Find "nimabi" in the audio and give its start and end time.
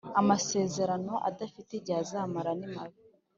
2.59-2.97